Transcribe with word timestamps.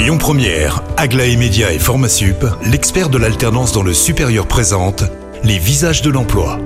Lyon 0.00 0.16
Première, 0.16 0.82
Aglaé 0.96 1.36
Média 1.36 1.74
et 1.74 1.78
Formasup, 1.78 2.46
l'expert 2.64 3.10
de 3.10 3.18
l'alternance 3.18 3.72
dans 3.72 3.82
le 3.82 3.92
supérieur 3.92 4.46
présente 4.46 5.04
les 5.44 5.58
visages 5.58 6.00
de 6.00 6.08
l'emploi. 6.08 6.58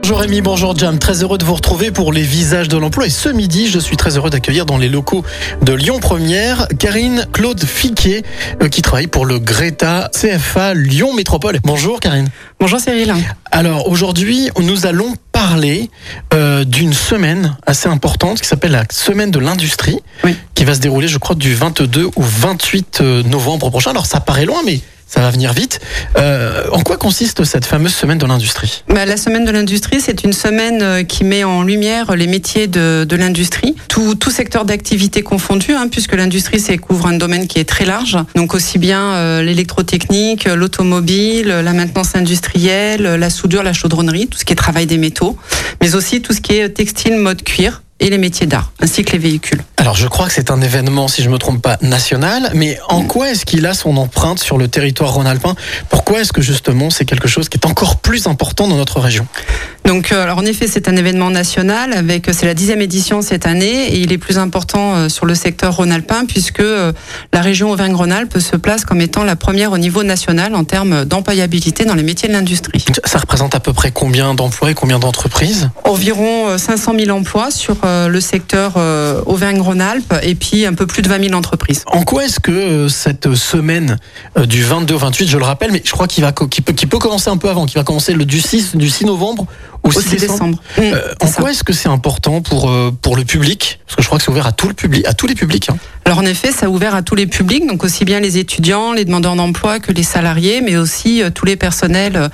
Bonjour 0.00 0.20
Rémi, 0.20 0.40
bonjour 0.40 0.74
Jam, 0.74 0.98
très 0.98 1.22
heureux 1.22 1.36
de 1.36 1.44
vous 1.44 1.54
retrouver 1.54 1.90
pour 1.90 2.14
les 2.14 2.22
visages 2.22 2.68
de 2.68 2.78
l'emploi 2.78 3.06
et 3.06 3.10
ce 3.10 3.28
midi 3.28 3.68
je 3.68 3.78
suis 3.78 3.98
très 3.98 4.16
heureux 4.16 4.30
d'accueillir 4.30 4.64
dans 4.64 4.78
les 4.78 4.88
locaux 4.88 5.22
de 5.60 5.74
Lyon 5.74 5.98
Première 6.00 6.66
Karine 6.78 7.26
Claude 7.32 7.62
Fiquet 7.62 8.22
euh, 8.62 8.68
qui 8.68 8.80
travaille 8.80 9.06
pour 9.06 9.26
le 9.26 9.38
Greta 9.38 10.10
CFA 10.12 10.72
Lyon 10.72 11.12
Métropole. 11.14 11.58
Bonjour 11.62 12.00
Karine. 12.00 12.28
Bonjour 12.58 12.80
Cyril. 12.80 13.14
Alors 13.50 13.88
aujourd'hui 13.88 14.48
nous 14.58 14.86
allons 14.86 15.14
parler 15.34 15.90
euh, 16.32 16.64
d'une 16.64 16.94
semaine 16.94 17.56
assez 17.66 17.88
importante 17.88 18.40
qui 18.40 18.48
s'appelle 18.48 18.70
la 18.70 18.84
semaine 18.90 19.30
de 19.32 19.40
l'industrie 19.40 19.98
Oui. 20.22 20.34
qui 20.54 20.64
va 20.64 20.74
se 20.74 20.80
dérouler 20.80 21.08
je 21.08 21.18
crois 21.18 21.34
du 21.36 21.54
22 21.54 22.04
au 22.06 22.12
28 22.16 23.00
novembre 23.26 23.68
prochain. 23.68 23.90
Alors 23.90 24.06
ça 24.06 24.20
paraît 24.20 24.46
loin 24.46 24.60
mais 24.64 24.80
ça 25.06 25.20
va 25.20 25.30
venir 25.30 25.52
vite. 25.52 25.80
Euh, 26.16 26.64
en 26.72 26.82
quoi 26.82 26.96
consiste 26.96 27.44
cette 27.44 27.64
fameuse 27.64 27.94
semaine 27.94 28.18
de 28.18 28.26
l'industrie? 28.26 28.82
Bah, 28.88 29.04
la 29.06 29.16
semaine 29.16 29.44
de 29.44 29.50
l'industrie, 29.50 30.00
c'est 30.00 30.24
une 30.24 30.32
semaine 30.32 30.82
euh, 30.82 31.02
qui 31.04 31.24
met 31.24 31.44
en 31.44 31.62
lumière 31.62 32.16
les 32.16 32.26
métiers 32.26 32.66
de, 32.66 33.04
de 33.08 33.16
l'industrie, 33.16 33.74
tout, 33.88 34.14
tout 34.14 34.30
secteur 34.30 34.64
d'activité 34.64 35.22
confondu, 35.22 35.72
hein, 35.72 35.88
puisque 35.90 36.14
l'industrie 36.14 36.62
couvre 36.78 37.06
un 37.06 37.16
domaine 37.16 37.46
qui 37.46 37.58
est 37.58 37.68
très 37.68 37.84
large, 37.84 38.18
donc 38.34 38.54
aussi 38.54 38.78
bien 38.78 39.12
euh, 39.12 39.42
l'électrotechnique, 39.42 40.46
l'automobile, 40.46 41.48
la 41.48 41.72
maintenance 41.72 42.16
industrielle, 42.16 43.02
la 43.02 43.30
soudure, 43.30 43.62
la 43.62 43.72
chaudronnerie, 43.72 44.26
tout 44.26 44.38
ce 44.38 44.44
qui 44.44 44.52
est 44.52 44.56
travail 44.56 44.86
des 44.86 44.98
métaux, 44.98 45.36
mais 45.80 45.94
aussi 45.94 46.22
tout 46.22 46.32
ce 46.32 46.40
qui 46.40 46.54
est 46.54 46.70
textile, 46.70 47.16
mode 47.16 47.42
cuir 47.42 47.82
et 48.04 48.10
les 48.10 48.18
métiers 48.18 48.46
d'art, 48.46 48.70
ainsi 48.80 49.02
que 49.02 49.12
les 49.12 49.18
véhicules. 49.18 49.62
Alors 49.78 49.96
je 49.96 50.06
crois 50.06 50.26
que 50.26 50.32
c'est 50.34 50.50
un 50.50 50.60
événement, 50.60 51.08
si 51.08 51.22
je 51.22 51.30
me 51.30 51.38
trompe 51.38 51.62
pas, 51.62 51.78
national, 51.80 52.50
mais 52.54 52.78
en 52.90 53.02
quoi 53.02 53.30
est-ce 53.30 53.46
qu'il 53.46 53.64
a 53.64 53.72
son 53.72 53.96
empreinte 53.96 54.38
sur 54.38 54.58
le 54.58 54.68
territoire 54.68 55.14
rhône-alpin? 55.14 55.54
Pourquoi 55.88 56.20
est-ce 56.20 56.32
que 56.32 56.42
justement 56.42 56.90
c'est 56.90 57.06
quelque 57.06 57.28
chose 57.28 57.48
qui 57.48 57.56
est 57.56 57.66
encore 57.66 57.96
plus 57.96 58.26
important 58.26 58.68
dans 58.68 58.76
notre 58.76 59.00
région? 59.00 59.26
Donc, 59.84 60.12
euh, 60.12 60.22
alors 60.22 60.38
en 60.38 60.44
effet, 60.46 60.66
c'est 60.66 60.88
un 60.88 60.96
événement 60.96 61.30
national 61.30 61.92
avec 61.92 62.28
c'est 62.32 62.46
la 62.46 62.54
dixième 62.54 62.80
édition 62.80 63.20
cette 63.22 63.46
année 63.46 63.88
et 63.88 63.98
il 63.98 64.12
est 64.12 64.18
plus 64.18 64.38
important 64.38 64.94
euh, 64.94 65.08
sur 65.08 65.26
le 65.26 65.34
secteur 65.34 65.76
rhône-alpin 65.76 66.24
puisque 66.26 66.60
euh, 66.60 66.92
la 67.32 67.42
région 67.42 67.70
Auvergne-Rhône-Alpes 67.70 68.38
se 68.38 68.56
place 68.56 68.84
comme 68.84 69.00
étant 69.00 69.24
la 69.24 69.36
première 69.36 69.72
au 69.72 69.78
niveau 69.78 70.02
national 70.02 70.54
en 70.54 70.64
termes 70.64 71.04
d'employabilité 71.04 71.84
dans 71.84 71.94
les 71.94 72.02
métiers 72.02 72.28
de 72.28 72.32
l'industrie. 72.32 72.84
Ça 73.04 73.18
représente 73.18 73.54
à 73.54 73.60
peu 73.60 73.72
près 73.72 73.90
combien 73.90 74.34
d'emplois 74.34 74.70
et 74.70 74.74
combien 74.74 74.98
d'entreprises? 74.98 75.68
Environ 75.84 76.48
euh, 76.48 76.58
500 76.58 76.92
000 76.98 77.16
emplois 77.16 77.50
sur 77.50 77.76
euh, 77.84 78.08
le 78.08 78.20
secteur 78.20 78.74
euh, 78.76 79.20
Auvergne-Rhône-Alpes 79.26 80.14
et 80.22 80.34
puis 80.34 80.66
un 80.66 80.74
peu 80.74 80.86
plus 80.86 81.02
de 81.02 81.08
20 81.08 81.24
000 81.24 81.34
entreprises. 81.34 81.84
En 81.86 82.02
quoi 82.02 82.24
est-ce 82.24 82.40
que 82.40 82.50
euh, 82.50 82.88
cette 82.88 83.34
semaine 83.34 83.98
euh, 84.38 84.46
du 84.46 84.62
22 84.62 84.94
au 84.94 84.98
28, 84.98 85.28
je 85.28 85.38
le 85.38 85.44
rappelle, 85.44 85.72
mais 85.72 85.82
je 85.84 85.92
crois 85.92 86.06
qu'il 86.06 86.24
va 86.24 86.32
qu'il 86.32 86.64
peut, 86.64 86.72
qu'il 86.72 86.88
peut 86.88 86.98
commencer 86.98 87.30
un 87.30 87.36
peu 87.36 87.48
avant, 87.48 87.66
qu'il 87.66 87.78
va 87.78 87.84
commencer 87.84 88.12
le 88.12 88.24
du 88.24 88.40
6 88.40 88.76
du 88.76 88.88
6 88.88 89.04
novembre 89.06 89.46
au 89.84 89.90
6 89.92 89.98
Au 89.98 90.00
6 90.00 90.08
décembre. 90.16 90.28
décembre. 90.28 90.58
Euh, 90.78 91.14
c'est 91.20 91.26
en 91.38 91.42
quoi 91.42 91.50
est-ce 91.50 91.62
que 91.64 91.72
c'est 91.72 91.88
important 91.88 92.40
pour 92.42 92.70
euh, 92.70 92.90
pour 93.02 93.16
le 93.16 93.24
public 93.24 93.78
Parce 93.86 93.96
que 93.96 94.02
je 94.02 94.06
crois 94.08 94.18
que 94.18 94.24
c'est 94.24 94.30
ouvert 94.30 94.46
à 94.46 94.52
tout 94.52 94.66
le 94.68 94.74
public, 94.74 95.06
à 95.06 95.12
tous 95.14 95.26
les 95.26 95.34
publics. 95.34 95.68
hein. 95.70 95.76
Alors 96.06 96.18
en 96.18 96.26
effet, 96.26 96.52
ça 96.52 96.66
a 96.66 96.68
ouvert 96.68 96.94
à 96.94 97.00
tous 97.02 97.14
les 97.14 97.26
publics, 97.26 97.66
donc 97.66 97.82
aussi 97.82 98.04
bien 98.04 98.20
les 98.20 98.36
étudiants, 98.36 98.92
les 98.92 99.04
demandeurs 99.06 99.36
d'emploi 99.36 99.78
que 99.80 99.90
les 99.92 100.02
salariés, 100.02 100.60
mais 100.60 100.76
aussi 100.76 101.22
euh, 101.22 101.30
tous 101.30 101.46
les 101.46 101.56
personnels 101.56 102.28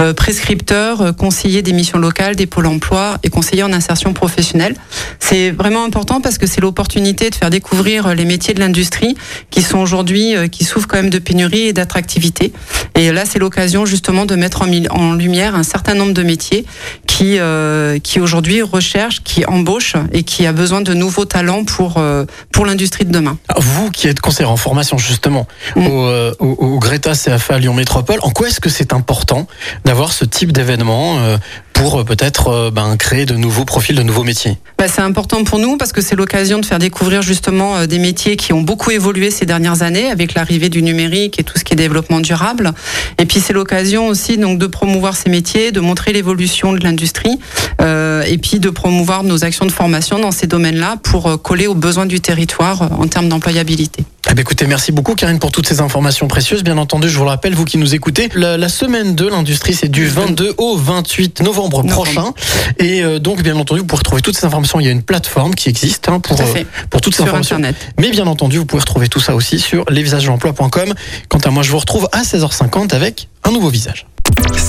euh, 0.00 0.14
prescripteurs, 0.14 1.00
euh, 1.02 1.12
conseillers 1.12 1.60
des 1.62 1.72
missions 1.74 1.98
locales, 1.98 2.34
des 2.36 2.46
pôles 2.46 2.66
emploi 2.66 3.18
et 3.22 3.28
conseillers 3.28 3.62
en 3.62 3.72
insertion 3.74 4.12
professionnelle. 4.14 4.74
C'est 5.18 5.50
vraiment 5.50 5.84
important 5.84 6.20
parce 6.22 6.38
que 6.38 6.46
c'est 6.46 6.60
l'opportunité 6.62 7.28
de 7.30 7.34
faire 7.34 7.50
découvrir 7.50 8.14
les 8.14 8.24
métiers 8.24 8.54
de 8.54 8.60
l'industrie 8.60 9.16
qui 9.50 9.60
sont 9.62 9.78
aujourd'hui, 9.78 10.34
euh, 10.36 10.48
qui 10.48 10.64
souffrent 10.64 10.88
quand 10.88 10.96
même 10.96 11.10
de 11.10 11.18
pénurie 11.18 11.66
et 11.68 11.72
d'attractivité. 11.74 12.52
Et 12.94 13.12
là, 13.12 13.24
c'est 13.26 13.38
l'occasion 13.38 13.84
justement 13.86 14.24
de 14.24 14.34
mettre 14.34 14.62
en, 14.62 14.68
en 14.90 15.12
lumière 15.12 15.54
un 15.56 15.62
certain 15.62 15.94
nombre 15.94 16.12
de 16.14 16.22
métiers 16.22 16.64
qui, 17.06 17.38
euh, 17.38 17.98
qui 17.98 18.20
aujourd'hui 18.20 18.62
recherchent, 18.62 19.22
qui 19.22 19.44
embauchent 19.44 19.96
et 20.12 20.22
qui 20.22 20.46
a 20.46 20.52
besoin 20.52 20.80
de 20.80 20.94
nouveaux 20.94 21.24
talents 21.24 21.64
pour, 21.64 21.98
euh, 21.98 22.24
pour 22.52 22.66
l'industrie 22.66 23.04
de 23.04 23.12
demain. 23.12 23.38
Alors, 23.48 23.62
Vous 23.62 23.90
qui 23.90 24.08
êtes 24.08 24.20
conseiller 24.20 24.48
en 24.48 24.56
formation 24.56 24.98
justement 24.98 25.46
Mm. 25.76 25.86
au, 25.86 26.06
euh, 26.06 26.32
au, 26.38 26.46
au 26.46 26.78
Greta 26.78 27.12
CFA 27.12 27.58
Lyon 27.58 27.74
Métropole, 27.74 28.18
en 28.22 28.30
quoi 28.30 28.48
est-ce 28.48 28.60
que 28.60 28.68
c'est 28.70 28.92
important 28.92 29.46
d'avoir 29.84 30.12
ce 30.12 30.24
type 30.24 30.52
d'événement 30.52 31.18
euh, 31.18 31.36
pour 31.80 32.00
euh, 32.00 32.04
peut-être 32.04 32.48
euh, 32.48 32.70
ben, 32.70 32.96
créer 32.98 33.24
de 33.24 33.34
nouveaux 33.34 33.64
profils, 33.64 33.96
de 33.96 34.02
nouveaux 34.02 34.22
métiers 34.22 34.58
Bah, 34.78 34.86
c'est 34.86 35.00
important 35.00 35.44
pour 35.44 35.58
nous 35.58 35.78
parce 35.78 35.92
que 35.92 36.02
c'est 36.02 36.14
l'occasion 36.14 36.58
de 36.58 36.66
faire 36.66 36.78
découvrir 36.78 37.22
justement 37.22 37.76
euh, 37.76 37.86
des 37.86 37.98
métiers 37.98 38.36
qui 38.36 38.52
ont 38.52 38.60
beaucoup 38.60 38.90
évolué 38.90 39.30
ces 39.30 39.46
dernières 39.46 39.82
années 39.82 40.10
avec 40.10 40.34
l'arrivée 40.34 40.68
du 40.68 40.82
numérique 40.82 41.40
et 41.40 41.42
tout 41.42 41.58
ce 41.58 41.64
qui 41.64 41.72
est 41.72 41.76
développement 41.76 42.20
durable. 42.20 42.72
Et 43.16 43.24
puis 43.24 43.40
c'est 43.40 43.54
l'occasion 43.54 44.08
aussi 44.08 44.36
donc 44.36 44.58
de 44.58 44.66
promouvoir 44.66 45.16
ces 45.16 45.30
métiers, 45.30 45.72
de 45.72 45.80
montrer 45.80 46.12
l'évolution 46.12 46.74
de 46.74 46.84
l'industrie 46.84 47.38
et 47.80 48.38
puis 48.38 48.58
de 48.58 48.70
promouvoir 48.70 49.22
nos 49.22 49.44
actions 49.44 49.64
de 49.64 49.72
formation 49.72 50.18
dans 50.18 50.32
ces 50.32 50.46
domaines-là 50.46 50.96
pour 51.02 51.40
coller 51.42 51.66
aux 51.66 51.74
besoins 51.74 52.06
du 52.06 52.20
territoire 52.20 52.90
en 53.00 53.06
termes 53.06 53.28
d'employabilité. 53.28 54.04
Eh 54.30 54.34
bien, 54.34 54.42
écoutez, 54.42 54.68
merci 54.68 54.92
beaucoup 54.92 55.16
Karine 55.16 55.40
pour 55.40 55.50
toutes 55.50 55.66
ces 55.66 55.80
informations 55.80 56.28
précieuses. 56.28 56.62
Bien 56.62 56.78
entendu, 56.78 57.08
je 57.08 57.18
vous 57.18 57.24
le 57.24 57.30
rappelle, 57.30 57.52
vous 57.52 57.64
qui 57.64 57.78
nous 57.78 57.96
écoutez, 57.96 58.28
la, 58.36 58.56
la 58.56 58.68
semaine 58.68 59.16
de 59.16 59.26
l'industrie, 59.26 59.74
c'est 59.74 59.88
du 59.88 60.06
22 60.06 60.54
au 60.56 60.76
28 60.76 61.40
novembre 61.40 61.82
Novembre. 61.82 62.04
prochain. 62.04 62.32
Et 62.78 63.02
euh, 63.02 63.18
donc, 63.18 63.42
bien 63.42 63.56
entendu, 63.56 63.80
vous 63.80 63.86
pouvez 63.86 63.98
retrouver 63.98 64.22
toutes 64.22 64.36
ces 64.36 64.46
informations. 64.46 64.78
Il 64.78 64.86
y 64.86 64.88
a 64.88 64.92
une 64.92 65.02
plateforme 65.02 65.56
qui 65.56 65.68
existe 65.68 66.08
hein, 66.08 66.20
pour, 66.20 66.36
Tout 66.36 66.44
euh, 66.44 66.62
pour 66.90 67.00
toutes 67.00 67.14
ces 67.14 67.24
Sur 67.24 67.26
informations. 67.26 67.56
Internet. 67.56 67.88
Mais 67.98 68.10
bien 68.10 68.28
entendu, 68.28 68.58
vous 68.58 68.66
pouvez 68.66 68.80
retrouver 68.80 69.08
tout 69.08 69.18
ça 69.20 69.34
aussi 69.34 69.58
sur 69.58 69.84
lesvisagesdelemploi.com. 69.90 70.94
Quant 71.28 71.38
à 71.38 71.50
moi, 71.50 71.64
je 71.64 71.72
vous 71.72 71.78
retrouve 71.78 72.08
à 72.12 72.22
16h50 72.22 72.94
avec 72.94 73.28
un 73.42 73.50
nouveau 73.50 73.68
visage. 73.68 74.06